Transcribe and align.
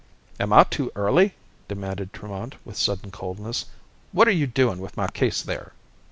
"Am 0.39 0.51
I 0.51 0.63
too 0.63 0.91
early?" 0.95 1.35
demanded 1.67 2.11
Tremont 2.11 2.55
with 2.65 2.75
sudden 2.75 3.11
coldness. 3.11 3.65
"What 4.11 4.27
are 4.27 4.31
you 4.31 4.47
doing 4.47 4.79
with 4.79 4.97
my 4.97 5.07
case 5.07 5.43
there?" 5.43 5.73